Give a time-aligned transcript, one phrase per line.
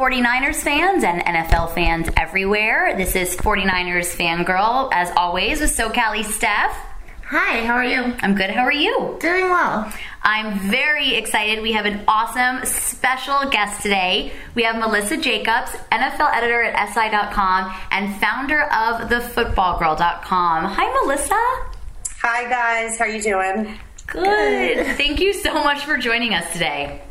[0.00, 2.96] 49ers fans and NFL fans everywhere.
[2.96, 6.74] This is 49ers Fangirl, as always, with SoCali Steph.
[7.26, 8.16] Hi, how are you?
[8.22, 8.48] I'm good.
[8.48, 9.18] How are you?
[9.20, 9.92] Doing well.
[10.22, 11.62] I'm very excited.
[11.62, 14.32] We have an awesome special guest today.
[14.54, 20.64] We have Melissa Jacobs, NFL editor at SI.com and founder of thefootballgirl.com.
[20.64, 21.34] Hi, Melissa.
[22.22, 22.98] Hi, guys.
[22.98, 23.78] How are you doing?
[24.06, 24.96] Good.
[24.96, 27.02] Thank you so much for joining us today.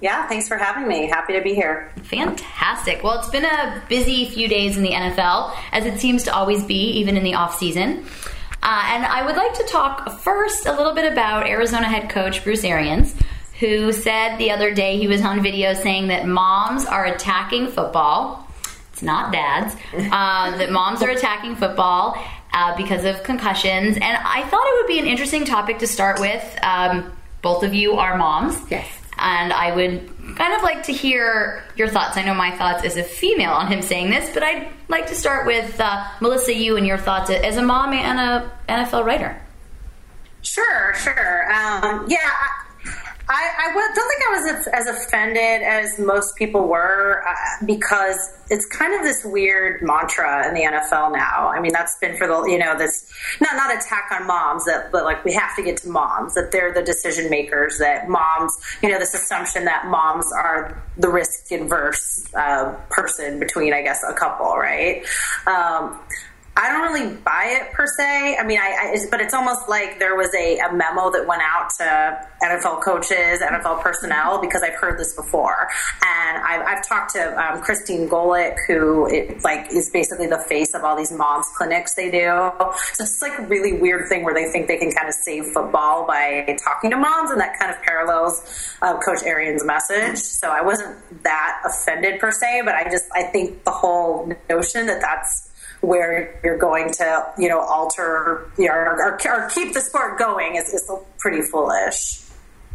[0.00, 1.08] Yeah, thanks for having me.
[1.08, 1.90] Happy to be here.
[2.02, 3.02] Fantastic.
[3.02, 6.64] Well, it's been a busy few days in the NFL, as it seems to always
[6.64, 8.04] be, even in the off season.
[8.62, 12.44] Uh, and I would like to talk first a little bit about Arizona head coach
[12.44, 13.14] Bruce Arians,
[13.58, 18.46] who said the other day he was on video saying that moms are attacking football.
[18.92, 19.76] It's not dads.
[20.16, 22.16] Uh, that moms are attacking football
[22.52, 23.96] uh, because of concussions.
[23.96, 26.58] And I thought it would be an interesting topic to start with.
[26.62, 28.58] Um, both of you are moms.
[28.70, 32.16] Yes and I would kind of like to hear your thoughts.
[32.16, 35.14] I know my thoughts as a female on him saying this, but I'd like to
[35.14, 39.40] start with uh, Melissa, you and your thoughts as a mom and a NFL writer.
[40.42, 41.52] Sure, sure.
[41.52, 42.30] Um, yeah,
[43.28, 48.64] I, I don't think I was as offended as most people were uh, because it's
[48.66, 51.48] kind of this weird mantra in the NFL now.
[51.48, 54.92] I mean, that's been for the you know this not not attack on moms that
[54.92, 58.56] but like we have to get to moms that they're the decision makers that moms
[58.82, 64.04] you know this assumption that moms are the risk adverse uh, person between I guess
[64.08, 65.04] a couple right.
[65.48, 66.00] Um,
[66.58, 68.38] I don't really buy it per se.
[68.38, 71.42] I mean, I, I but it's almost like there was a, a, memo that went
[71.42, 75.68] out to NFL coaches, NFL personnel, because I've heard this before,
[76.02, 80.74] and I've, I've talked to um, Christine Golic, who it, like is basically the face
[80.74, 82.50] of all these moms clinics they do.
[82.94, 85.44] So it's like a really weird thing where they think they can kind of save
[85.52, 88.42] football by talking to moms, and that kind of parallels
[88.80, 90.18] uh, Coach Arians' message.
[90.18, 94.86] So I wasn't that offended per se, but I just I think the whole notion
[94.86, 95.45] that that's
[95.80, 100.18] where you're going to, you know, alter you know, or, or, or keep the sport
[100.18, 102.22] going is, is pretty foolish.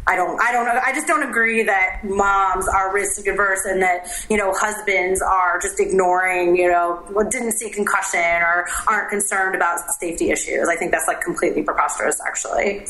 [0.06, 0.80] I don't, I don't know.
[0.84, 5.60] I just don't agree that moms are risk averse and that, you know, husbands are
[5.60, 10.68] just ignoring, you know, didn't see concussion or aren't concerned about safety issues.
[10.68, 12.86] I think that's like completely preposterous, actually.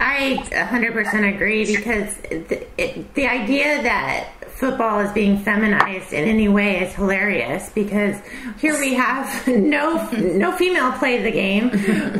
[0.00, 4.28] I 100% agree because the, it, the idea that
[4.62, 8.14] football is being feminized in any way is hilarious because
[8.60, 11.68] here we have no no female play the game.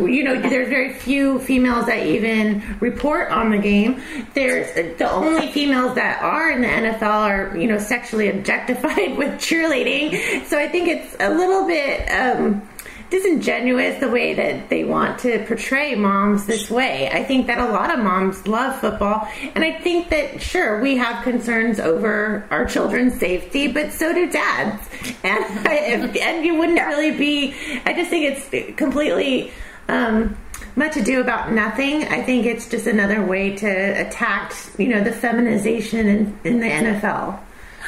[0.05, 4.03] You know, there's very few females that even report on the game.
[4.35, 9.31] There's the only females that are in the NFL are you know sexually objectified with
[9.35, 10.45] cheerleading.
[10.47, 12.09] So I think it's a little bit.
[12.11, 12.69] Um,
[13.13, 17.11] disingenuous the way that they want to portray moms this way.
[17.13, 20.97] I think that a lot of moms love football, and I think that sure we
[20.97, 24.89] have concerns over our children's safety, but so do dads,
[25.23, 27.55] and and you wouldn't really be.
[27.85, 29.53] I just think it's completely.
[29.89, 30.37] Um,
[30.75, 32.05] much ado about nothing.
[32.05, 36.67] I think it's just another way to attack, you know, the feminization in, in the
[36.67, 37.39] NFL.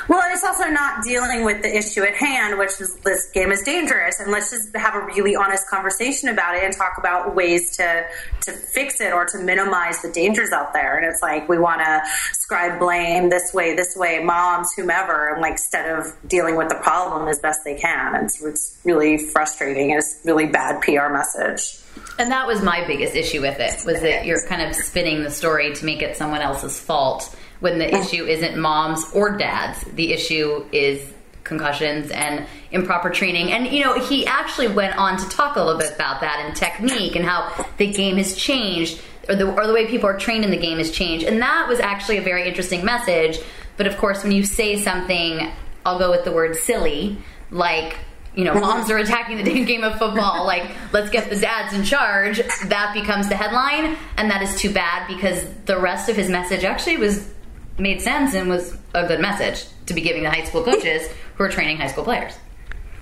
[0.06, 3.62] Well, it's also not dealing with the issue at hand, which is this game is
[3.62, 7.76] dangerous, and let's just have a really honest conversation about it and talk about ways
[7.76, 8.04] to
[8.42, 10.98] to fix it or to minimize the dangers out there.
[10.98, 15.40] And it's like we want to ascribe blame this way, this way, moms, whomever, and
[15.40, 18.24] like instead of dealing with the problem as best they can.
[18.24, 19.90] It's, it's really frustrating.
[19.90, 21.78] It's really bad PR message.
[22.18, 25.30] And that was my biggest issue with it was that you're kind of spinning the
[25.30, 29.82] story to make it someone else's fault when the issue isn't moms or dads.
[29.82, 31.12] The issue is
[31.44, 33.52] concussions and improper training.
[33.52, 36.56] And, you know, he actually went on to talk a little bit about that and
[36.56, 40.44] technique and how the game has changed or the, or the way people are trained
[40.44, 41.26] in the game has changed.
[41.26, 43.38] And that was actually a very interesting message.
[43.76, 45.52] But of course, when you say something,
[45.84, 47.18] I'll go with the word silly,
[47.50, 47.98] like,
[48.34, 50.44] you know, moms are attacking the game of football.
[50.44, 52.38] Like, let's get the dads in charge.
[52.64, 56.64] That becomes the headline, and that is too bad because the rest of his message
[56.64, 57.30] actually was
[57.78, 61.44] made sense and was a good message to be giving the high school coaches who
[61.44, 62.34] are training high school players.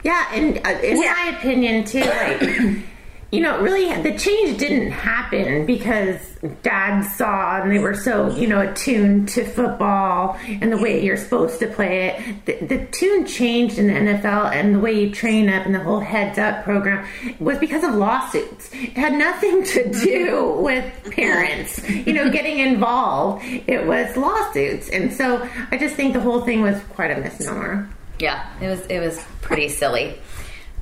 [0.03, 1.15] Yeah, and uh, in yeah.
[1.17, 2.41] my opinion too, like
[3.33, 6.21] you know, really the change didn't happen because
[6.63, 11.17] dads saw and they were so, you know, attuned to football and the way you're
[11.17, 12.45] supposed to play it.
[12.45, 15.81] The, the tune changed in the NFL and the way you train up and the
[15.81, 17.09] whole heads up program
[17.41, 18.69] was because of lawsuits.
[18.75, 23.47] It had nothing to do with parents, you know, getting involved.
[23.47, 24.91] It was lawsuits.
[24.91, 27.89] And so I just think the whole thing was quite a misnomer.
[28.19, 30.19] Yeah, it was it was pretty silly.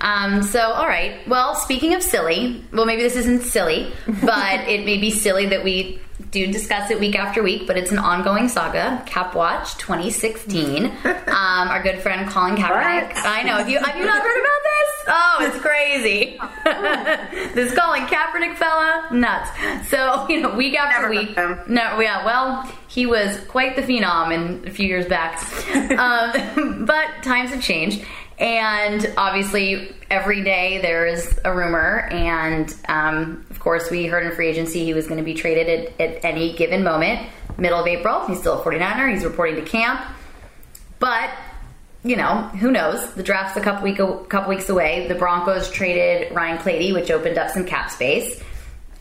[0.01, 1.27] Um, so, all right.
[1.29, 3.93] Well, speaking of silly, well, maybe this isn't silly,
[4.23, 6.01] but it may be silly that we
[6.31, 9.03] do discuss it week after week, but it's an ongoing saga.
[9.07, 10.87] Cap Watch 2016.
[11.05, 13.15] um, our good friend Colin Kaepernick.
[13.15, 13.27] What?
[13.27, 13.57] I know.
[13.57, 15.05] Have you have you not heard about this?
[15.09, 16.39] Oh, it's crazy.
[17.55, 19.51] this Colin Kaepernick fella, nuts.
[19.89, 21.35] So you know, week after Never week.
[21.35, 21.59] him.
[21.67, 22.25] No, yeah.
[22.25, 25.41] Well, he was quite the phenom in a few years back,
[25.99, 28.05] um, but times have changed.
[28.41, 32.09] And obviously, every day there is a rumor.
[32.11, 35.69] And um, of course, we heard in free agency he was going to be traded
[35.69, 37.29] at, at any given moment.
[37.59, 39.13] Middle of April, he's still a 49er.
[39.13, 40.01] He's reporting to camp.
[40.99, 41.31] But,
[42.03, 43.13] you know, who knows?
[43.13, 45.07] The draft's a couple, week, a couple weeks away.
[45.07, 48.43] The Broncos traded Ryan Clady, which opened up some cap space.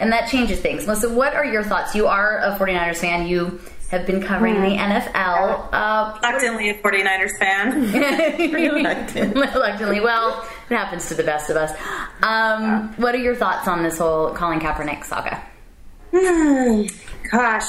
[0.02, 0.86] And that changes things.
[0.86, 1.96] Melissa, what are your thoughts?
[1.96, 3.28] You are a 49ers fan.
[3.28, 3.60] You
[3.90, 5.70] have been covering the NFL.
[5.74, 8.52] Uh, Reluctantly a 49ers fan.
[8.54, 10.00] Reluctantly.
[10.00, 11.72] Well, it happens to the best of us.
[12.24, 15.42] Um, what are your thoughts on this whole Colin Kaepernick saga?
[16.14, 16.84] Hmm,
[17.32, 17.66] Gosh.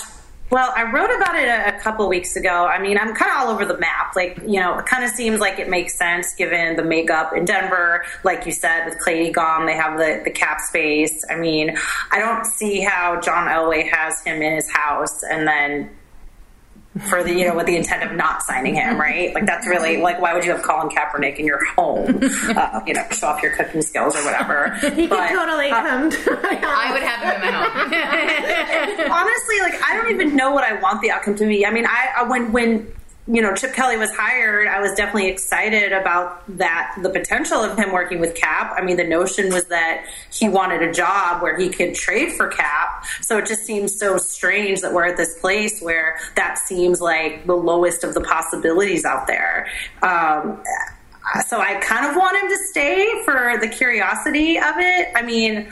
[0.51, 2.67] Well, I wrote about it a, a couple weeks ago.
[2.67, 4.17] I mean, I'm kind of all over the map.
[4.17, 7.45] Like, you know, it kind of seems like it makes sense given the makeup in
[7.45, 8.05] Denver.
[8.25, 11.25] Like you said, with Clady gone, they have the, the cap space.
[11.31, 11.77] I mean,
[12.11, 15.89] I don't see how John Elway has him in his house and then
[17.09, 19.33] for the you know with the intent of not signing him, right?
[19.35, 22.21] Like that's really like why would you have Colin Kaepernick in your home?
[22.51, 24.71] Uh, you know, show off your cooking skills or whatever.
[24.95, 26.41] He But, could totally uh, come to.
[26.43, 29.11] I would have him in my home.
[29.13, 31.65] honestly, like I don't even know what I want the outcome to be.
[31.65, 32.93] I mean, I, I when when
[33.33, 37.79] you know Chip Kelly was hired, I was definitely excited about that the potential of
[37.79, 38.75] him working with Cap.
[38.77, 42.49] I mean, the notion was that he wanted a job where he could trade for
[42.49, 43.05] Cap.
[43.21, 47.47] So it just seems so strange that we're at this place where that seems like
[47.47, 49.69] the lowest of the possibilities out there.
[50.03, 50.63] Um,
[51.47, 55.09] so I kind of want him to stay for the curiosity of it.
[55.15, 55.71] I mean,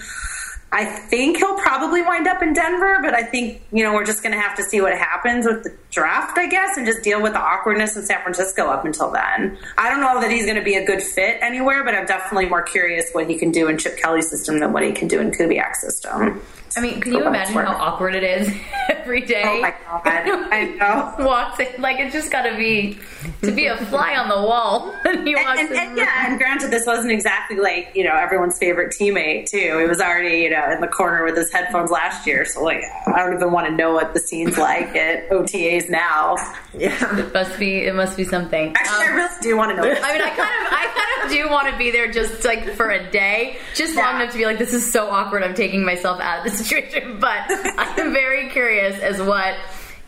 [0.71, 4.23] I think he'll probably wind up in Denver, but I think, you know, we're just
[4.23, 7.23] going to have to see what happens with the draft, I guess, and just deal
[7.23, 9.57] with the awkwardness in San Francisco up until then.
[9.79, 12.51] I don't know that he's going to be a good fit anywhere, but I'm definitely
[12.51, 15.21] more curious what he can do in Chip Kelly's system than what he can do
[15.21, 16.43] in Kubiak's system.
[16.79, 18.55] I mean, can you imagine how awkward it is
[18.89, 19.43] every day?
[19.45, 20.03] Oh my God.
[20.05, 21.15] I know.
[21.27, 22.99] walks in, like it's just got to be
[23.43, 24.95] to be a fly on the wall.
[25.09, 28.15] And he walks and, and, and yeah, and granted, this wasn't exactly like you know
[28.15, 29.81] everyone's favorite teammate too.
[29.83, 32.83] It was already you know in the corner with his headphones last year, so like
[33.07, 36.37] I don't even want to know what the scene's like at OTAs now.
[36.79, 37.19] Yeah.
[37.19, 37.79] It must be.
[37.85, 38.75] It must be something.
[38.77, 39.83] Actually, I Um, really do want to know.
[40.03, 42.71] I mean, I kind of, I kind of do want to be there just like
[42.75, 45.43] for a day, just long enough to be like, this is so awkward.
[45.43, 49.55] I'm taking myself out of the situation, but I am very curious as what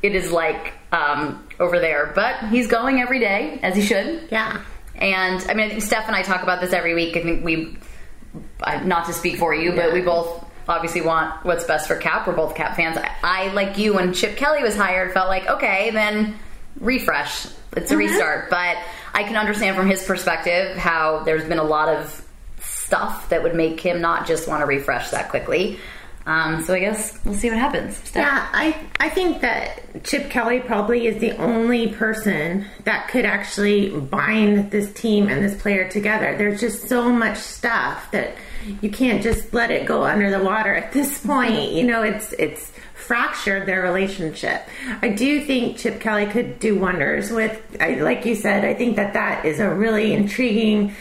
[0.02, 2.12] it is like um, over there.
[2.14, 4.28] But he's going every day, as he should.
[4.30, 4.62] Yeah.
[4.96, 7.16] And I mean, I think Steph and I talk about this every week.
[7.16, 7.76] I think we,
[8.84, 12.26] not to speak for you, but we both obviously want what's best for Cap.
[12.26, 12.96] We're both Cap fans.
[12.98, 16.38] I, I like you, when Chip Kelly was hired, felt like, okay, then
[16.78, 17.46] refresh.
[17.76, 18.50] It's a restart.
[18.50, 18.78] But
[19.14, 22.26] I can understand from his perspective how there's been a lot of
[22.60, 25.78] stuff that would make him not just want to refresh that quickly.
[26.26, 27.96] Um, so I guess we'll see what happens.
[27.96, 28.24] Steph.
[28.26, 33.88] Yeah, I, I think that Chip Kelly probably is the only person that could actually
[33.98, 36.36] bind this team and this player together.
[36.36, 38.34] There's just so much stuff that
[38.80, 41.72] you can't just let it go under the water at this point.
[41.72, 42.72] You know, it's it's
[43.10, 44.62] fractured their relationship.
[45.02, 48.94] I do think Chip Kelly could do wonders with, I, like you said, I think
[48.96, 50.94] that that is a really intriguing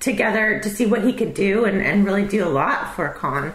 [0.00, 3.52] together to see what he could do and, and really do a lot for Colin.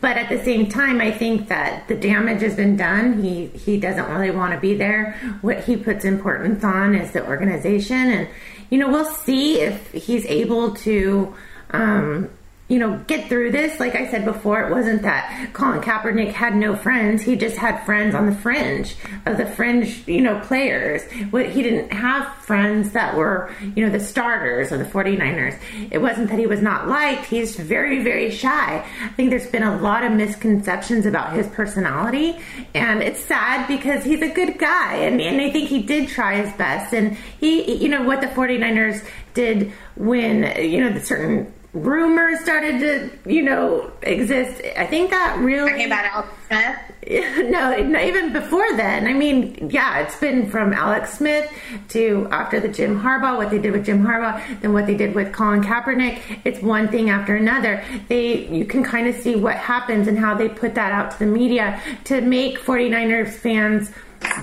[0.00, 3.22] But at the same time, I think that the damage has been done.
[3.22, 5.12] He he doesn't really want to be there.
[5.42, 8.28] What he puts importance on is the organization, and
[8.68, 11.32] you know we'll see if he's able to.
[11.70, 12.30] Um,
[12.72, 13.78] you know, get through this.
[13.78, 17.20] Like I said before, it wasn't that Colin Kaepernick had no friends.
[17.20, 21.02] He just had friends on the fringe of the fringe, you know, players.
[21.32, 25.60] What he didn't have friends that were, you know, the starters of the 49ers.
[25.90, 27.26] It wasn't that he was not liked.
[27.26, 28.82] He's very, very shy.
[29.02, 32.38] I think there's been a lot of misconceptions about his personality.
[32.74, 34.94] And it's sad because he's a good guy.
[34.94, 36.94] And, and I think he did try his best.
[36.94, 42.80] And he, you know, what the 49ers did when, you know, the certain rumors started
[42.80, 44.60] to, you know, exist.
[44.76, 46.76] I think that really Talking about Alex Smith.
[47.50, 49.06] no, not even before then.
[49.06, 51.50] I mean, yeah, it's been from Alex Smith
[51.88, 55.14] to after the Jim Harbaugh, what they did with Jim Harbaugh, then what they did
[55.14, 56.40] with Colin Kaepernick.
[56.44, 57.82] It's one thing after another.
[58.08, 61.18] They, you can kind of see what happens and how they put that out to
[61.18, 63.90] the media to make 49ers fans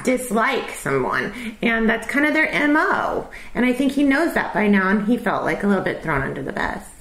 [0.04, 1.56] dislike someone.
[1.62, 3.30] And that's kind of their MO.
[3.54, 6.02] And I think he knows that by now and he felt like a little bit
[6.02, 6.99] thrown under the bus.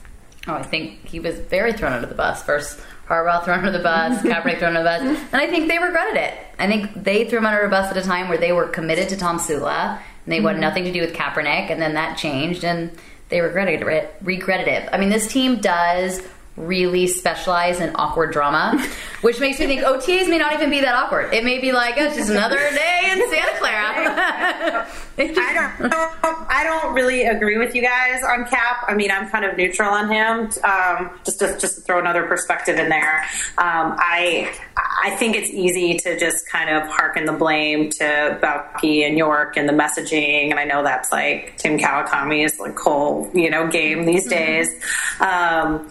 [0.48, 2.42] Oh, I think he was very thrown under the bus.
[2.42, 5.78] First, Harbaugh thrown under the bus, Kaepernick thrown under the bus, and I think they
[5.78, 6.34] regretted it.
[6.58, 9.08] I think they threw him under a bus at a time where they were committed
[9.10, 10.44] to Tomsula, and they mm-hmm.
[10.46, 12.90] wanted nothing to do with Kaepernick, and then that changed, and
[13.28, 14.14] they regretted it.
[14.22, 14.88] Regretted it.
[14.92, 16.22] I mean, this team does
[16.58, 18.84] really specialize in awkward drama,
[19.22, 21.32] which makes me think OTAs may not even be that awkward.
[21.32, 24.86] It may be like oh, it's just another day in Santa Clara.
[25.20, 25.92] I don't,
[26.48, 28.84] I don't really agree with you guys on Cap.
[28.86, 30.50] I mean, I'm kind of neutral on him.
[30.62, 33.22] Um, just to just to throw another perspective in there,
[33.58, 34.54] um, I
[35.02, 39.56] I think it's easy to just kind of harken the blame to Baalke and York
[39.56, 44.04] and the messaging, and I know that's like Tim Kawakami's like whole you know game
[44.04, 44.44] these mm-hmm.
[44.44, 44.68] days.
[45.20, 45.90] Um,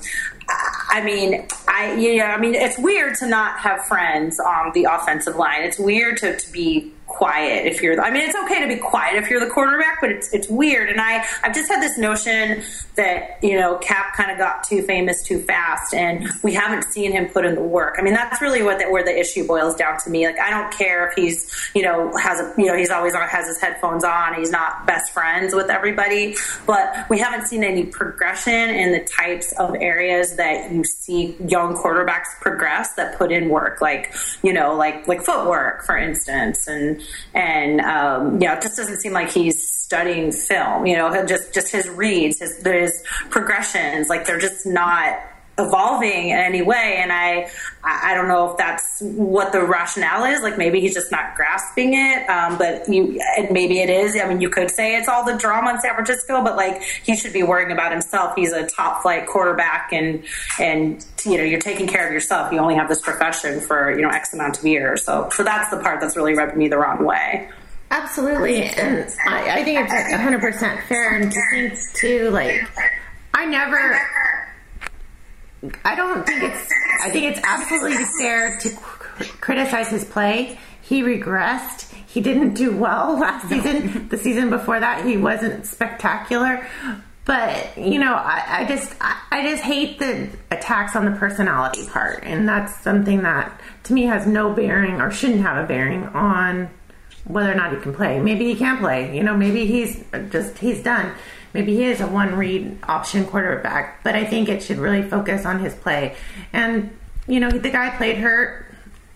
[0.89, 4.85] I mean, I you know, I mean, it's weird to not have friends on the
[4.85, 5.63] offensive line.
[5.63, 9.15] It's weird to, to be quiet if you're I mean it's okay to be quiet
[9.15, 10.89] if you're the quarterback but it's it's weird.
[10.89, 12.61] And I I've just had this notion
[12.95, 17.11] that you know Cap kind of got too famous too fast and we haven't seen
[17.11, 17.95] him put in the work.
[17.97, 20.27] I mean that's really what the, where the issue boils down to me.
[20.27, 23.27] Like I don't care if he's you know has a you know he's always on
[23.27, 26.35] has his headphones on he's not best friends with everybody
[26.67, 31.75] but we haven't seen any progression in the types of areas that you see young
[31.75, 33.81] quarterbacks progress that put in work.
[33.81, 37.01] Like you know like like footwork for instance and
[37.33, 40.85] and um, you know, it just doesn't seem like he's studying film.
[40.85, 45.19] You know, just just his reads, his his progressions, like they're just not
[45.57, 46.97] evolving in any way.
[46.99, 47.49] And i
[47.83, 50.41] i don't know if that's what the rationale is.
[50.41, 52.29] Like maybe he's just not grasping it.
[52.29, 54.19] Um, but you and maybe it is.
[54.19, 57.15] I mean you could say it's all the drama in san francisco but like he
[57.15, 58.35] should be worrying about himself.
[58.35, 60.23] He's a top flight quarterback and
[60.59, 62.51] and you know you're taking care of yourself.
[62.51, 65.03] You only have this profession for you know x amount of years.
[65.03, 67.49] So so that's the part that's really rubbed me the wrong way.
[67.89, 68.63] Absolutely.
[68.63, 72.29] And I, I think it's 100% fair and to think too.
[72.31, 72.69] Like
[73.33, 74.01] i never
[75.83, 76.71] I don't think it's.
[77.03, 78.69] I think it's absolutely fair to
[79.41, 80.59] criticize his play.
[80.81, 81.91] He regressed.
[82.05, 84.07] He didn't do well last season.
[84.09, 86.67] The season before that, he wasn't spectacular.
[87.25, 91.85] But you know, I, I just I, I just hate the attacks on the personality
[91.87, 96.03] part, and that's something that to me has no bearing or shouldn't have a bearing
[96.09, 96.69] on
[97.25, 98.21] whether or not he can play.
[98.21, 99.15] Maybe he can play.
[99.15, 101.11] You know, maybe he's just he's done
[101.53, 105.45] maybe he is a one read option quarterback, but I think it should really focus
[105.45, 106.15] on his play.
[106.53, 106.95] And,
[107.27, 108.65] you know, the guy played hurt.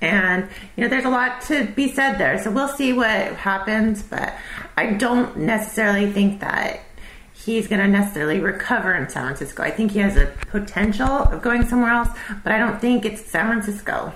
[0.02, 2.42] And, you know, there's a lot to be said there.
[2.42, 4.34] So we'll see what happens, but
[4.76, 6.80] I don't necessarily think that
[7.34, 9.62] he's going to necessarily recover in San Francisco.
[9.62, 12.10] I think he has a potential of going somewhere else,
[12.44, 14.14] but I don't think it's San Francisco.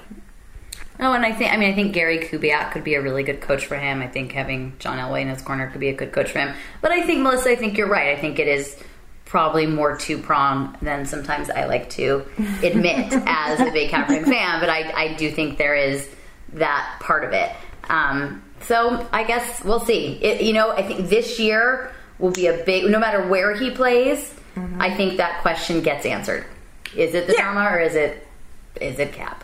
[1.00, 3.42] Oh, and I think I mean I think Gary Kubiak could be a really good
[3.42, 4.02] coach for him.
[4.02, 6.56] I think having John Elway in his corner could be a good coach for him.
[6.82, 8.18] But I think Melissa, I think you're right.
[8.18, 8.78] I think it is
[9.26, 12.26] probably more two prong than sometimes I like to
[12.64, 14.60] admit as a big Kaepernick fan.
[14.60, 16.10] But I, I do think there is
[16.54, 17.52] that part of it.
[17.90, 20.18] Um, so I guess we'll see.
[20.24, 22.90] It, you know, I think this year will be a big.
[22.90, 24.82] No matter where he plays, mm-hmm.
[24.82, 26.46] I think that question gets answered.
[26.96, 27.42] Is it the yeah.
[27.54, 28.26] drama or is it
[28.80, 29.44] is it Cap?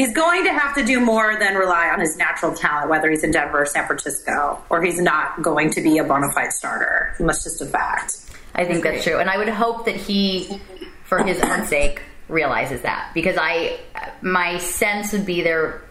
[0.00, 3.22] He's going to have to do more than rely on his natural talent, whether he's
[3.22, 7.14] in Denver or San Francisco, or he's not going to be a bona fide starter.
[7.20, 8.16] That's just a fact.
[8.54, 9.18] I think that's true.
[9.18, 10.58] And I would hope that he,
[11.04, 13.10] for his own sake, realizes that.
[13.12, 13.78] Because I,
[14.22, 15.82] my sense would be there,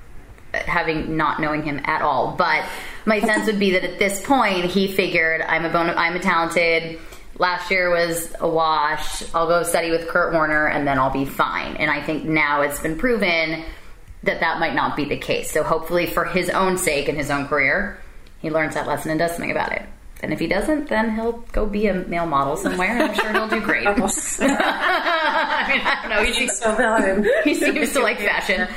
[0.53, 2.65] having not knowing him at all, but
[3.05, 6.19] my sense would be that at this point he figured I'm a bona, I'm a
[6.19, 6.99] talented.
[7.37, 9.23] Last year was a wash.
[9.35, 11.75] I'll go study with Kurt Warner and then I'll be fine.
[11.75, 13.65] And I think now it's been proven
[14.23, 15.51] that that might not be the case.
[15.51, 17.99] So hopefully, for his own sake and his own career,
[18.39, 19.83] he learns that lesson and does something about it.
[20.21, 23.31] And if he doesn't, then he'll go be a male model somewhere, and I'm sure
[23.31, 23.87] he'll do great.
[23.87, 23.93] I
[25.69, 26.23] mean, I don't know.
[26.23, 28.67] He seems, so he seems to like fashion.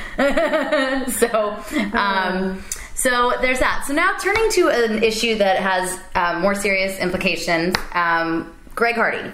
[1.11, 1.57] so,
[1.97, 2.63] um,
[2.95, 3.83] so there's that.
[3.85, 7.75] So now turning to an issue that has um, more serious implications.
[7.93, 9.29] Um, Greg Hardy,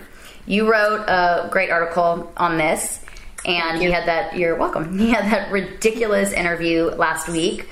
[0.47, 3.05] you wrote a great article on this
[3.45, 4.37] and he had that.
[4.37, 4.97] You're welcome.
[4.99, 7.67] He had that ridiculous interview last week.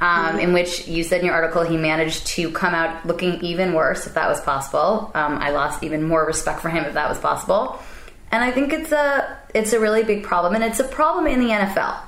[0.00, 0.38] Um, mm-hmm.
[0.38, 4.06] in which you said in your article he managed to come out looking even worse
[4.06, 5.10] if that was possible.
[5.12, 7.82] Um, I lost even more respect for him if that was possible,
[8.30, 11.40] and I think it's a it's a really big problem, and it's a problem in
[11.40, 11.98] the NFL.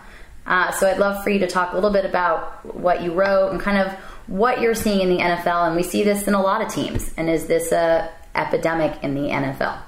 [0.46, 3.50] Uh, so I'd love for you to talk a little bit about what you wrote
[3.50, 3.92] and kind of
[4.26, 7.12] what you're seeing in the NFL, and we see this in a lot of teams.
[7.16, 9.80] And is this a epidemic in the NFL?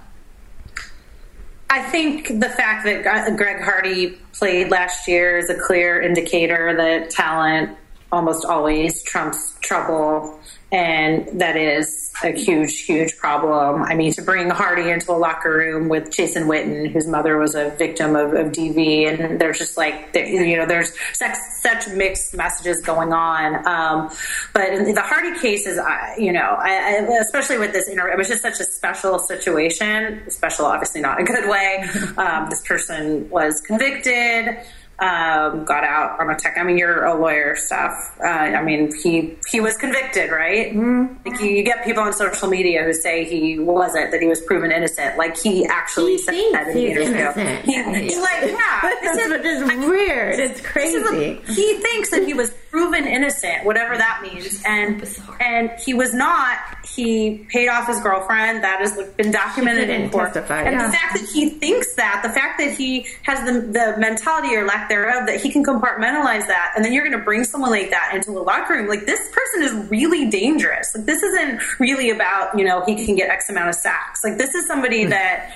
[1.72, 7.08] I think the fact that Greg Hardy played last year is a clear indicator that
[7.08, 7.78] talent
[8.12, 10.38] almost always trumps trouble.
[10.72, 13.82] And that is a huge, huge problem.
[13.82, 17.54] I mean, to bring Hardy into a locker room with Jason Witten, whose mother was
[17.54, 22.34] a victim of, of DV, and there's just like, you know, there's such, such mixed
[22.34, 23.66] messages going on.
[23.66, 24.08] Um,
[24.54, 25.78] but the Hardy case is,
[26.18, 30.30] you know, I, I, especially with this interview, it was just such a special situation.
[30.30, 31.84] Special, obviously, not a good way.
[32.16, 34.56] Um, this person was convicted
[35.02, 36.56] um, got out on a tech.
[36.56, 37.92] I mean, you're a lawyer, stuff.
[38.20, 40.72] Uh, I mean, he he was convicted, right?
[40.72, 41.28] Mm-hmm.
[41.28, 44.40] Like you, you, get people on social media who say he wasn't, that he was
[44.42, 45.18] proven innocent.
[45.18, 47.62] Like he actually he said that in the interview.
[47.64, 50.38] He, he's like, yeah, this is, is weird.
[50.38, 50.98] It's crazy.
[50.98, 55.06] A, he thinks that he was proven innocent, whatever that means, and
[55.40, 56.58] and he was not.
[56.84, 58.64] He paid off his girlfriend.
[58.64, 60.32] That has been documented in court.
[60.32, 60.86] Testify, and yeah.
[60.86, 64.64] the fact that he thinks that, the fact that he has the the mentality or
[64.66, 67.90] lack thereof that he can compartmentalize that and then you're going to bring someone like
[67.90, 72.10] that into a locker room like this person is really dangerous like this isn't really
[72.10, 75.52] about you know he can get x amount of sacks like this is somebody that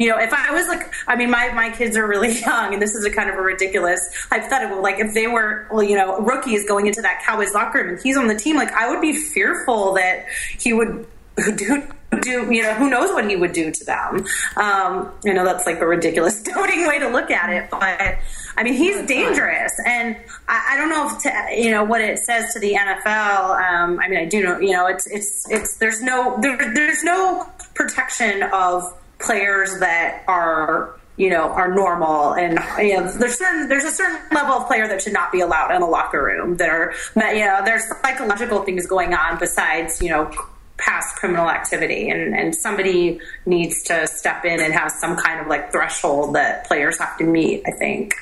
[0.00, 2.80] you know, if I was like, I mean, my, my kids are really young, and
[2.80, 4.82] this is a kind of a ridiculous hypothetical.
[4.82, 8.00] Like, if they were, well, you know, rookies going into that Cowboys locker room and
[8.02, 10.24] he's on the team, like, I would be fearful that
[10.58, 11.06] he would
[11.56, 11.82] do
[12.22, 14.26] do you know who knows what he would do to them
[14.56, 18.18] um, you know that's like a ridiculous doting way to look at it but
[18.56, 20.16] i mean he's dangerous and
[20.48, 24.00] I, I, don't know if to, you know what it says to the nfl um,
[24.00, 27.48] i mean i do know you know it's it's it's there's no there, there's no
[27.74, 33.84] protection of players that are you know are normal and you know there's certain there's
[33.84, 36.56] a certain level of player that should not be allowed in a locker room.
[36.56, 40.30] That are you know there's psychological things going on besides you know
[40.78, 42.08] past criminal activity.
[42.08, 46.66] And, and somebody needs to step in and have some kind of like threshold that
[46.66, 48.14] players have to meet i think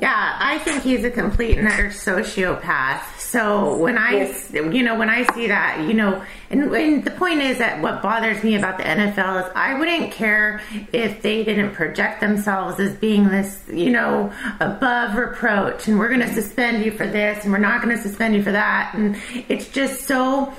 [0.00, 5.08] yeah i think he's a complete and utter sociopath so when i you know when
[5.10, 8.78] i see that you know and, and the point is that what bothers me about
[8.78, 10.60] the nfl is i wouldn't care
[10.92, 16.20] if they didn't project themselves as being this you know above reproach and we're going
[16.20, 19.16] to suspend you for this and we're not going to suspend you for that and
[19.48, 20.52] it's just so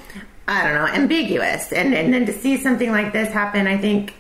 [0.50, 1.72] I don't know, ambiguous.
[1.72, 4.16] And and then to see something like this happen, I think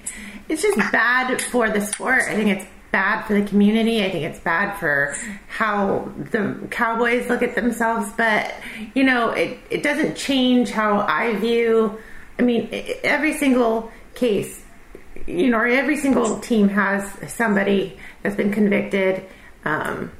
[0.48, 2.24] it's just bad for the sport.
[2.30, 4.04] I think it's bad for the community.
[4.04, 5.15] I think it's bad for
[5.47, 8.12] how the Cowboys look at themselves.
[8.17, 8.54] But
[8.93, 11.99] you know, it it doesn't change how I view.
[12.38, 12.69] I mean,
[13.04, 14.63] every single case,
[15.28, 19.25] you know, every single team has somebody that's been convicted.
[19.65, 20.12] Um,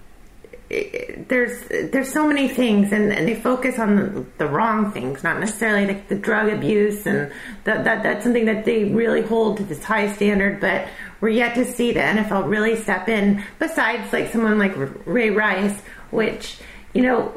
[0.69, 5.39] there's there's so many things and, and they focus on the, the, wrong things not
[5.39, 7.32] necessarily like the drug abuse and
[7.63, 10.88] that, that that's something that they really hold to this high standard but
[11.21, 14.73] we're yet to see the NFL really step in besides like someone like
[15.05, 15.79] Ray Rice
[16.12, 16.58] which
[16.93, 17.27] you know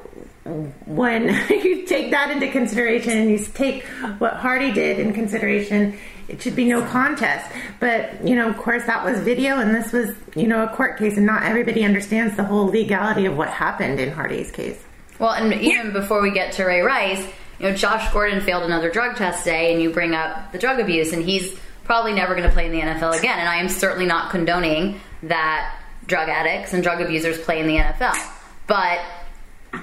[0.87, 3.85] when you take that into consideration and you take
[4.19, 5.97] what Hardy did in consideration
[6.29, 7.51] it should be no contest.
[7.79, 10.99] But, you know, of course, that was video, and this was, you know, a court
[10.99, 14.83] case, and not everybody understands the whole legality of what happened in Hardy's case.
[15.19, 17.25] Well, and even before we get to Ray Rice,
[17.59, 20.81] you know, Josh Gordon failed another drug test today, and you bring up the drug
[20.81, 23.39] abuse, and he's probably never going to play in the NFL again.
[23.39, 27.77] And I am certainly not condoning that drug addicts and drug abusers play in the
[27.77, 28.17] NFL.
[28.67, 29.01] But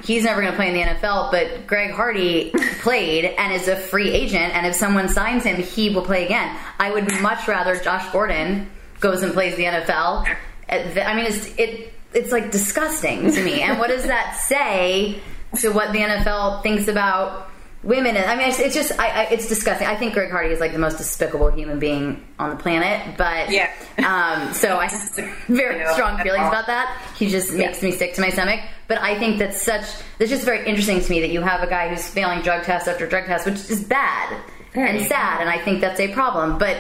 [0.03, 3.75] he's never going to play in the NFL, but Greg Hardy played and is a
[3.75, 4.55] free agent.
[4.55, 6.55] And if someone signs him, he will play again.
[6.79, 10.27] I would much rather Josh Gordon goes and plays the NFL.
[10.69, 13.61] Uh, I mean, it's it it's like disgusting to me.
[13.61, 15.19] And what does that say
[15.59, 17.48] to what the NFL thinks about
[17.83, 18.17] women.
[18.17, 19.87] I mean, it's, it's just, I, I, it's disgusting.
[19.87, 23.17] I think Greg Hardy is like the most despicable human being on the planet.
[23.17, 25.01] But yeah, um, so I have
[25.47, 27.01] very strong feelings about that.
[27.17, 28.59] He just makes me sick to my stomach.
[28.87, 29.85] But I think that's such.
[30.19, 32.87] It's just very interesting to me that you have a guy who's failing drug test
[32.87, 34.41] after drug test, which is bad
[34.73, 36.57] and sad, and I think that's a problem.
[36.57, 36.77] But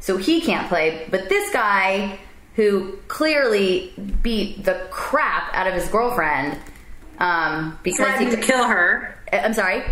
[0.00, 1.06] so he can't play.
[1.10, 2.18] But this guy
[2.54, 6.58] who clearly beat the crap out of his girlfriend
[7.18, 9.16] um, because threatened he to kill her.
[9.32, 9.84] I'm sorry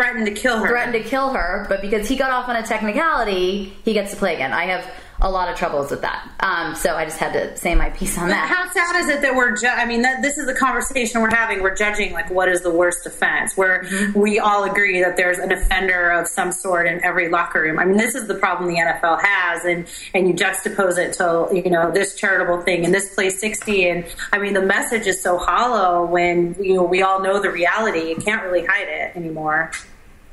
[0.00, 0.68] threatened to kill her.
[0.68, 4.16] Threatened to kill her, but because he got off on a technicality, he gets to
[4.16, 4.52] play again.
[4.52, 6.30] I have a lot of troubles with that.
[6.40, 8.48] Um, so I just had to say my piece on that.
[8.48, 9.56] How sad is it that we're?
[9.56, 11.60] Ju- I mean, that, this is the conversation we're having.
[11.60, 13.56] We're judging like what is the worst offense.
[13.56, 14.18] Where mm-hmm.
[14.18, 17.78] we all agree that there's an offender of some sort in every locker room.
[17.78, 21.48] I mean, this is the problem the NFL has, and and you juxtapose it to
[21.52, 25.20] you know this charitable thing and this plays sixty, and I mean the message is
[25.20, 28.10] so hollow when you know we all know the reality.
[28.10, 29.72] You can't really hide it anymore.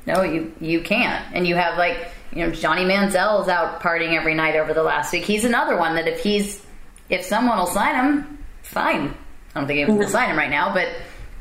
[0.06, 1.34] No, you you can't.
[1.34, 5.12] And you have like you know Johnny Manziel's out partying every night over the last
[5.12, 5.24] week.
[5.24, 6.64] He's another one that if he's
[7.08, 9.14] if someone will sign him, fine.
[9.54, 10.88] I don't think anyone will sign him right now, but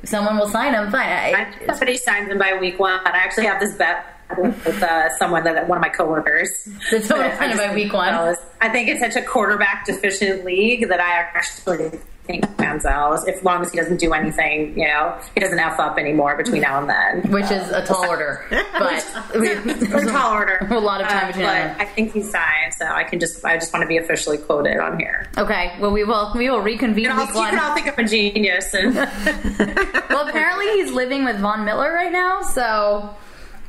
[0.04, 1.10] someone will sign him, fine.
[1.10, 2.99] I, I, somebody signs him by week one.
[3.06, 4.06] I actually have this bet
[4.38, 6.49] with uh, someone that one of my coworkers.
[6.89, 8.36] Did someone sign him by week one?
[8.62, 13.62] I think it's such a quarterback deficient league that I actually think Manziel, if long
[13.62, 16.90] as he doesn't do anything, you know, he doesn't f up anymore between now and
[16.90, 17.32] then.
[17.32, 20.68] Which is a tall order, but a tall order.
[20.76, 21.46] A lot of time uh, between.
[21.46, 24.38] But I think he's signed, so I can just I just want to be officially
[24.38, 25.28] quoted on here.
[25.38, 27.06] Okay, well we will we will reconvene.
[27.06, 28.74] You, know, week you can all think I'm a genius.
[28.74, 33.16] And well, apparently he's living with Von Miller right now, so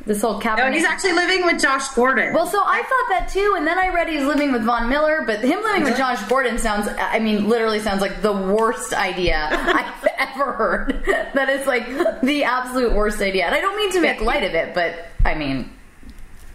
[0.06, 0.58] this whole Kaepernick.
[0.58, 2.32] No, he's actually living with Josh Gordon.
[2.32, 5.24] Well, so I thought that too, and then I read he's living with Von Miller,
[5.26, 9.48] but him living with Josh Gordon sounds, I mean, literally sounds like the worst idea
[9.50, 11.02] I've ever heard.
[11.34, 11.86] that is like
[12.22, 13.46] the absolute worst idea.
[13.46, 15.70] And I don't mean to make light of it, but I mean,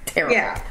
[0.05, 0.33] terrible.
[0.33, 0.61] Yeah.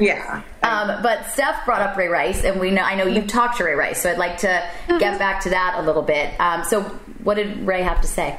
[0.00, 0.42] Yeah.
[0.62, 3.64] Um, but Steph brought up Ray Rice, and we know I know you talked to
[3.64, 6.38] Ray Rice, so I'd like to get back to that a little bit.
[6.40, 6.82] Um, so,
[7.24, 8.38] what did Ray have to say?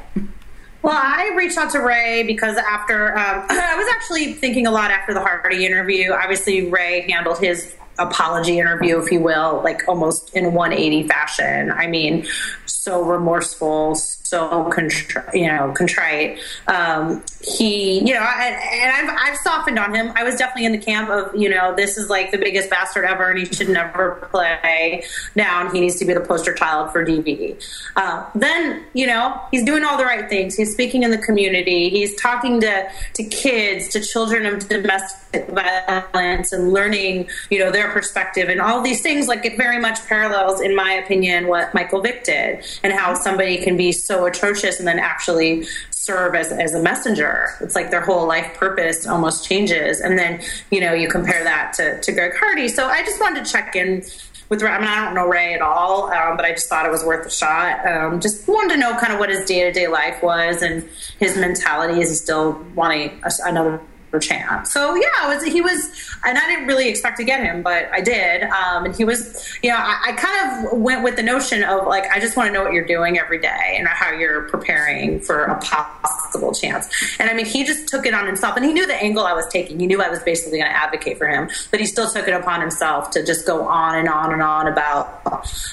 [0.81, 4.91] Well, I reached out to Ray because after um, I was actually thinking a lot
[4.91, 6.13] after the Hardy interview.
[6.13, 11.71] Obviously, Ray handled his apology interview, if you will, like almost in 180 fashion.
[11.71, 12.25] I mean,
[12.65, 13.95] so remorseful,
[14.29, 16.39] so contri- you know contrite.
[16.67, 20.11] Um, he, you know, and, and I've, I've softened on him.
[20.15, 23.05] I was definitely in the camp of you know this is like the biggest bastard
[23.05, 25.03] ever, and he should never play
[25.35, 25.73] down.
[25.73, 27.63] He needs to be the poster child for DV.
[27.95, 30.55] Uh, then you know he's doing all the right things.
[30.55, 31.89] He's speaking in the community.
[31.89, 37.89] He's talking to to kids, to children of domestic violence, and learning you know their
[37.91, 39.27] perspective and all these things.
[39.27, 43.57] Like it very much parallels, in my opinion, what Michael Vick did and how somebody
[43.57, 47.49] can be so atrocious and then actually serve as, as a messenger.
[47.61, 50.01] It's like their whole life purpose almost changes.
[50.01, 52.67] And then, you know, you compare that to, to Greg Hardy.
[52.67, 54.03] So I just wanted to check in
[54.49, 54.71] with Ray.
[54.71, 57.03] I mean, I don't know Ray at all, um, but I just thought it was
[57.03, 57.85] worth a shot.
[57.85, 60.87] Um, just wanted to know kind of what his day to day life was and
[61.19, 62.01] his mentality.
[62.01, 63.79] Is he still wanting a,
[64.11, 64.71] another chance.
[64.71, 65.89] So yeah, was, he was,
[66.25, 68.43] and I didn't really expect to get him, but I did.
[68.43, 71.87] Um, and he was, you know, I, I, kind of went with the notion of
[71.87, 75.19] like, I just want to know what you're doing every day and how you're preparing
[75.19, 76.89] for a possible chance.
[77.19, 79.33] And I mean, he just took it on himself, and he knew the angle I
[79.33, 79.79] was taking.
[79.79, 82.33] He knew I was basically going to advocate for him, but he still took it
[82.33, 85.21] upon himself to just go on and on and on about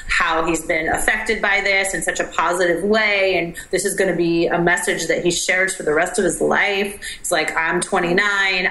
[0.09, 4.11] how he's been affected by this in such a positive way, and this is going
[4.11, 7.01] to be a message that he shares for the rest of his life.
[7.20, 8.16] It's like I'm 29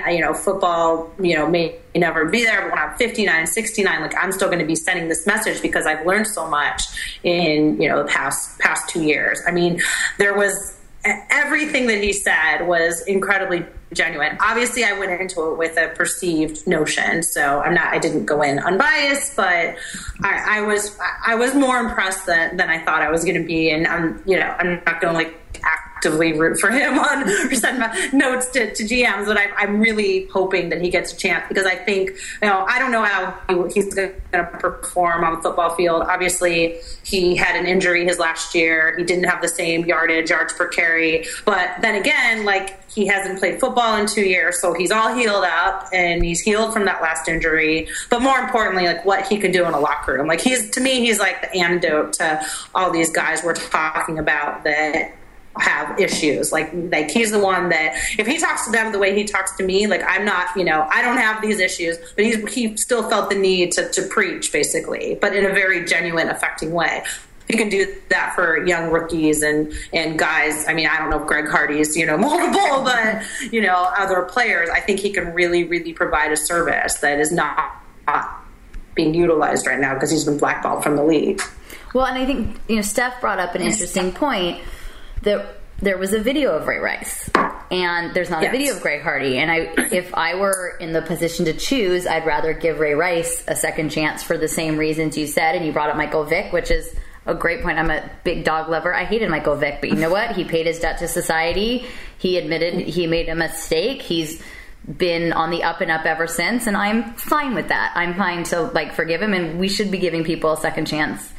[0.09, 4.15] you know, football, you know, may never be there, but when I'm 59, 69, like
[4.15, 6.83] I'm still going to be sending this message because I've learned so much
[7.23, 9.41] in, you know, the past, past two years.
[9.47, 9.81] I mean,
[10.17, 14.37] there was everything that he said was incredibly genuine.
[14.41, 17.93] Obviously, I went into it with a perceived notion, so I'm not.
[17.93, 19.75] I didn't go in unbiased, but
[20.21, 20.97] I, I was.
[21.25, 24.21] I was more impressed than, than I thought I was going to be, and I'm.
[24.25, 27.79] You know, I'm not going to like actively root for him on or send
[28.13, 31.65] notes to, to GMs, but I, am really hoping that he gets a chance because
[31.65, 35.75] I think, you know, I don't know how he's going to perform on the football
[35.75, 36.03] field.
[36.03, 38.95] Obviously, he had an injury his last year.
[38.97, 41.25] He didn't have the same yardage, yards per carry.
[41.45, 45.43] But then again, like, he hasn't played football in two years, so he's all healed
[45.43, 47.89] up and he's healed from that last injury.
[48.09, 50.27] But more importantly, like what he can do in a locker room.
[50.27, 54.63] Like he's to me, he's like the antidote to all these guys we're talking about
[54.63, 55.13] that
[55.59, 56.51] have issues.
[56.51, 59.55] Like like he's the one that if he talks to them the way he talks
[59.57, 62.75] to me, like I'm not, you know, I don't have these issues, but he's he
[62.77, 67.03] still felt the need to, to preach basically, but in a very genuine, affecting way.
[67.47, 70.67] He can do that for young rookies and and guys.
[70.67, 74.23] I mean, I don't know if Greg Hardy's you know multiple, but you know other
[74.23, 74.69] players.
[74.69, 77.81] I think he can really really provide a service that is not
[78.95, 81.41] being utilized right now because he's been blackballed from the league.
[81.93, 84.61] Well, and I think you know Steph brought up an interesting point
[85.25, 87.29] there was a video of Ray Rice,
[87.69, 88.49] and there's not yes.
[88.49, 89.37] a video of Greg Hardy.
[89.37, 93.43] And I, if I were in the position to choose, I'd rather give Ray Rice
[93.47, 95.55] a second chance for the same reasons you said.
[95.55, 97.77] And you brought up Michael Vick, which is a great point.
[97.77, 98.93] I'm a big dog lover.
[98.93, 100.35] I hated Michael Vick, but you know what?
[100.35, 101.85] He paid his debt to society.
[102.17, 104.01] He admitted he made a mistake.
[104.01, 104.41] He's
[104.85, 107.93] been on the up and up ever since, and I'm fine with that.
[107.95, 111.33] I'm fine to like forgive him, and we should be giving people a second chance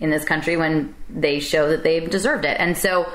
[0.00, 2.56] in this country when they show that they've deserved it.
[2.58, 3.10] And so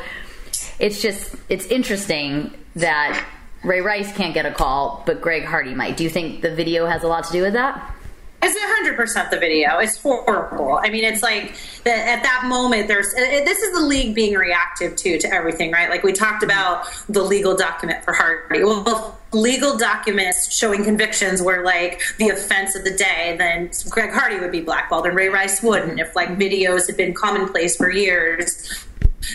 [0.80, 3.26] it's just it's interesting that
[3.64, 5.98] Ray Rice can't get a call, but Greg Hardy might.
[5.98, 7.96] Do you think the video has a lot to do with that?
[8.42, 9.80] It's hundred percent the video.
[9.80, 10.80] It's horrible.
[10.82, 12.88] I mean, it's like the, at that moment.
[12.88, 15.90] There's this is the league being reactive to to everything, right?
[15.90, 18.64] Like we talked about the legal document for Hardy.
[18.64, 24.40] Well, legal documents showing convictions were like the offense of the day, then Greg Hardy
[24.40, 26.00] would be blackballed and Ray Rice wouldn't.
[26.00, 28.86] If like videos had been commonplace for years,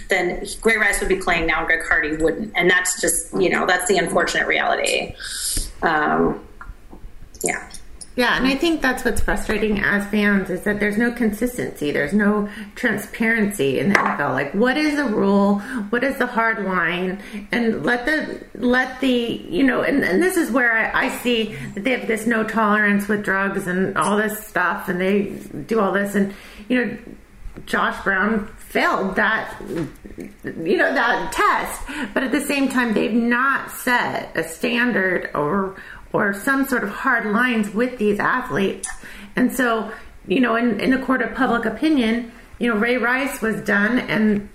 [0.09, 3.51] then Ray Rice would be playing now, and Greg Hardy wouldn't, and that's just you
[3.51, 5.15] know that's the unfortunate reality.
[5.83, 6.45] Um,
[7.43, 7.71] yeah.
[8.17, 11.91] Yeah, and I think that's what's frustrating as fans is that there's no consistency.
[11.91, 14.33] There's no transparency in the NFL.
[14.33, 15.59] Like, what is the rule?
[15.91, 17.21] What is the hard line?
[17.51, 21.57] And let the let the you know, and, and this is where I, I see
[21.75, 25.23] that they have this no tolerance with drugs and all this stuff, and they
[25.67, 26.33] do all this, and
[26.69, 26.99] you know,
[27.67, 29.55] Josh Brown failed that
[30.45, 35.77] you know that test, but at the same time, they've not set a standard or
[36.15, 38.89] or some sort of hard lines with these athletes.
[39.35, 39.91] And so,
[40.29, 43.99] you know, in, in a court of public opinion, you know, Ray Rice was done
[43.99, 44.49] and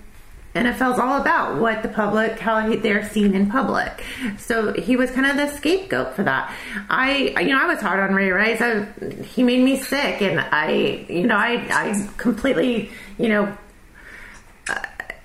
[0.54, 4.02] NFL's all about what the public, how they're seen in public.
[4.38, 6.52] So he was kind of the scapegoat for that.
[6.88, 8.60] I, you know, I was hard on Ray Rice.
[8.60, 8.86] I,
[9.22, 13.56] he made me sick, and I, you know, I, I completely, you know,
[14.68, 14.80] uh,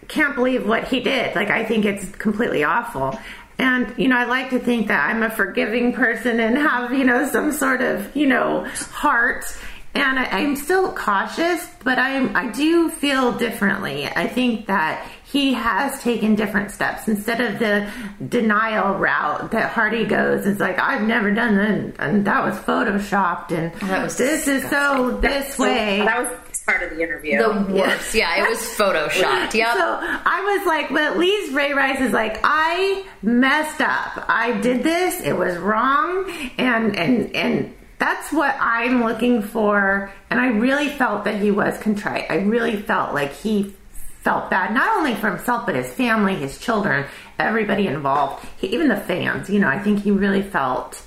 [0.09, 1.33] can't believe what he did.
[1.33, 3.17] Like, I think it's completely awful.
[3.57, 7.05] And, you know, I like to think that I'm a forgiving person and have, you
[7.05, 9.45] know, some sort of, you know, heart.
[9.93, 14.05] And I, am still cautious, but I'm, I do feel differently.
[14.05, 17.89] I think that he has taken different steps instead of the
[18.27, 20.45] denial route that Hardy goes.
[20.45, 24.53] It's like I've never done that, and that was photoshopped, and this disgusting.
[24.53, 25.99] is so this way.
[26.05, 27.37] that was part of the interview.
[27.37, 28.13] The worst.
[28.13, 29.53] Yeah, it was photoshopped.
[29.55, 29.73] Yep.
[29.73, 34.25] So I was like, but at least Ray Rice is like, I messed up.
[34.27, 35.21] I did this.
[35.21, 36.29] It was wrong.
[36.57, 40.11] And, and, and, that's what I'm looking for.
[40.29, 42.25] And I really felt that he was contrite.
[42.29, 43.73] I really felt like he
[44.21, 47.05] felt bad, not only for himself, but his family, his children,
[47.39, 49.49] everybody involved, he, even the fans.
[49.49, 51.01] You know, I think he really felt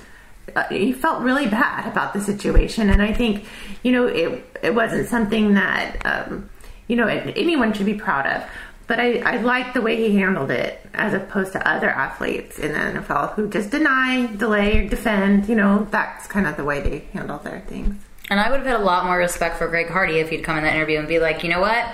[0.71, 3.45] he felt really bad about the situation, and I think
[3.83, 6.49] you know it it wasn't something that um,
[6.87, 8.49] you know anyone should be proud of.
[8.87, 12.73] But I, I like the way he handled it as opposed to other athletes in
[12.73, 15.47] the NFL who just deny, delay, or defend.
[15.47, 18.03] You know, that's kind of the way they handle their things.
[18.31, 20.57] And I would have had a lot more respect for Greg Hardy if he'd come
[20.59, 21.87] in that interview and be like, you know what?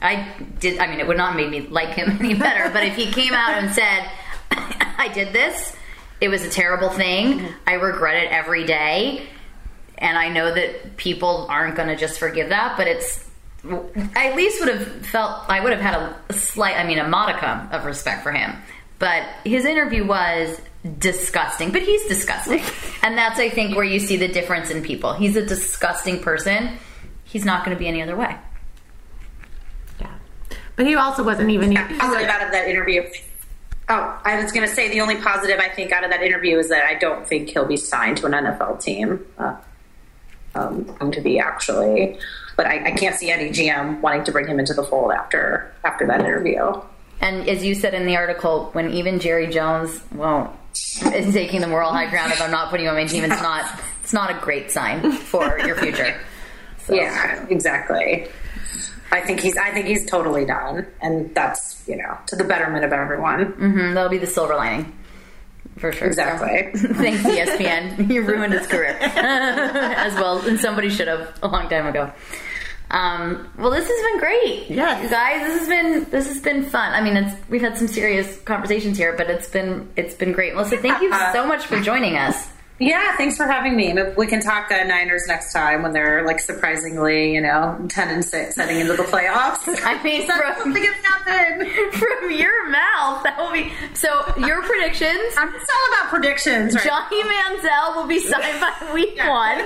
[0.00, 2.96] I did, I mean, it would not make me like him any better, but if
[2.96, 4.10] he came out and said,
[4.50, 5.76] I did this,
[6.22, 7.40] it was a terrible thing.
[7.40, 7.52] Mm-hmm.
[7.66, 9.26] I regret it every day.
[9.98, 13.28] And I know that people aren't going to just forgive that, but it's
[13.64, 17.06] I at least would have felt I would have had a slight, I mean, a
[17.06, 18.56] modicum of respect for him.
[18.98, 20.60] But his interview was
[20.98, 21.70] disgusting.
[21.70, 22.62] But he's disgusting,
[23.02, 25.12] and that's I think where you see the difference in people.
[25.12, 26.78] He's a disgusting person.
[27.24, 28.36] He's not going to be any other way.
[30.00, 30.12] Yeah,
[30.74, 31.72] but he also wasn't even.
[31.72, 33.08] Yeah, positive out of that interview.
[33.88, 36.58] Oh, I was going to say the only positive I think out of that interview
[36.58, 39.26] is that I don't think he'll be signed to an NFL team.
[39.36, 39.56] Uh,
[40.54, 42.18] um, going to be actually,
[42.56, 45.74] but I, I, can't see any GM wanting to bring him into the fold after
[45.84, 46.72] after that interview.
[47.20, 50.50] And as you said in the article, when even Jerry Jones won't
[51.14, 53.42] is taking the moral high ground if I'm not putting him on my team, it's
[53.42, 56.20] not it's not a great sign for your future.
[56.86, 56.94] So.
[56.94, 58.26] Yeah, exactly.
[59.12, 62.84] I think he's I think he's totally done, and that's you know to the betterment
[62.84, 63.52] of everyone.
[63.52, 64.96] Mm-hmm, that'll be the silver lining.
[65.76, 66.08] For sure.
[66.08, 66.78] Exactly.
[66.78, 68.10] So, thanks, ESPN.
[68.12, 72.10] you ruined his career as well, and somebody should have a long time ago.
[72.90, 74.70] Um, well, this has been great.
[74.70, 76.92] Yeah, guys, this has been this has been fun.
[76.92, 80.54] I mean, it's we've had some serious conversations here, but it's been it's been great.
[80.54, 82.48] Melissa, thank you so much for joining us.
[82.82, 83.94] Yeah, thanks for having me.
[84.16, 88.24] We can talk uh, Niners next time when they're like surprisingly, you know, ten and
[88.24, 89.62] six heading into the playoffs.
[89.84, 93.22] I mean, from, something happen from your mouth.
[93.22, 94.08] That will be so.
[94.36, 95.34] Your predictions?
[95.38, 96.74] I'm just all about predictions.
[96.74, 96.84] Right?
[96.84, 99.30] Johnny Manziel will be signed by week yeah.
[99.30, 99.58] one.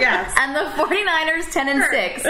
[0.00, 1.92] yes, and the 49ers ten and sure.
[1.92, 2.22] six.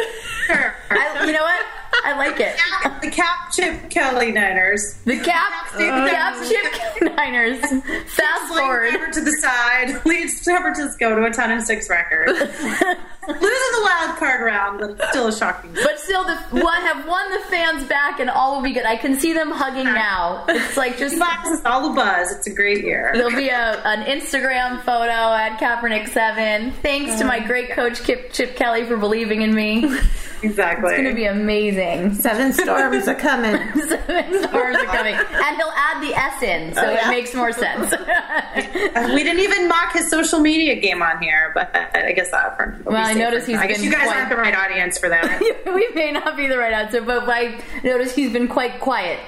[0.47, 0.75] Sure.
[0.89, 1.67] I, you know what?
[2.05, 2.57] I like it.
[3.03, 4.95] The Cap Chip Kelly Niners.
[5.05, 7.61] The Cap, the Cap Chip Kelly Niners.
[8.13, 12.31] Fast forward to the side, leads San Francisco to a ten and six record.
[13.29, 15.73] Losing the wild card round, but still a shocking.
[15.75, 18.87] But still, the one have won the fans back, and all will be good.
[18.87, 20.47] I can see them hugging now.
[20.49, 21.21] It's like just
[21.67, 22.33] all the buzz.
[22.33, 23.11] It's a great year.
[23.15, 26.73] There'll be a, an Instagram photo at Kaepernick Seven.
[26.83, 27.47] Thanks to my mm.
[27.47, 29.85] great coach Kip, Chip Kelly for believing in me.
[30.43, 30.91] Exactly.
[30.91, 32.15] It's going to be amazing.
[32.15, 33.57] Seven storms are coming.
[33.89, 35.15] Seven storms are coming.
[35.15, 37.09] And he'll add the S in, so oh, yeah.
[37.09, 37.91] it makes more sense.
[39.15, 42.79] we didn't even mock his social media game on here, but I guess that for
[42.85, 45.41] Well, I noticed he's I guess you guys quite, aren't the right audience for that.
[45.75, 49.21] we may not be the right answer, but I noticed he's been quite quiet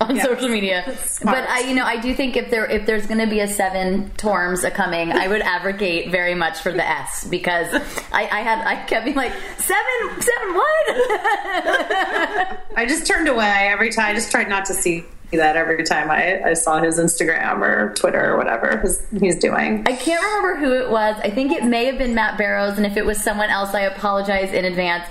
[0.00, 0.82] on social media.
[1.22, 3.48] But I, you know, I do think if there if there's going to be a
[3.48, 7.68] seven Torms a coming, I would advocate very much for the S because
[8.12, 10.86] I, I had I kept being like seven seven what?
[12.76, 14.06] I just turned away every time.
[14.06, 17.94] I just tried not to see that every time I, I saw his Instagram or
[17.94, 19.84] Twitter or whatever his, he's doing.
[19.86, 21.16] I can't remember who it was.
[21.22, 23.82] I think it may have been Matt Barrows, and if it was someone else, I
[23.82, 25.04] apologize in advance.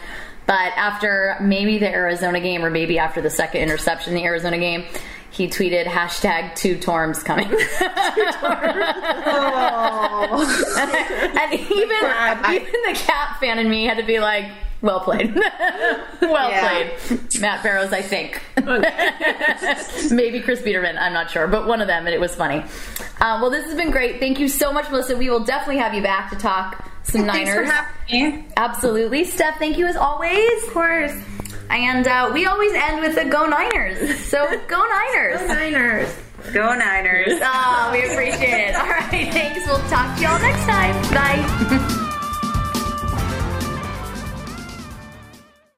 [0.45, 4.57] But after maybe the Arizona game, or maybe after the second interception in the Arizona
[4.57, 4.83] game,
[5.31, 7.47] he tweeted hashtag two Torms coming.
[7.47, 7.55] two
[9.61, 10.05] oh.
[11.39, 11.71] and even
[12.51, 14.51] even the Cap fan in me had to be like,
[14.81, 15.35] well played.
[16.21, 16.89] well yeah.
[17.07, 17.41] played.
[17.41, 18.41] Matt Barrows, I think.
[20.11, 22.63] Maybe Chris Biderman, I'm not sure, but one of them, and it was funny.
[23.19, 24.19] Uh, well, this has been great.
[24.19, 25.17] Thank you so much, Melissa.
[25.17, 27.69] We will definitely have you back to talk some Thanks Niners.
[28.57, 29.25] Absolutely.
[29.25, 30.63] Steph, thank you as always.
[30.63, 31.13] Of course.
[31.69, 34.19] And uh, we always end with the Go Niners.
[34.25, 35.39] So go Niners.
[35.39, 36.15] Go Niners.
[36.53, 37.39] Go Niners.
[37.43, 38.75] oh, we appreciate it.
[38.75, 39.65] All right, thanks.
[39.67, 40.95] We'll talk to y'all next time.
[41.13, 42.15] Bye.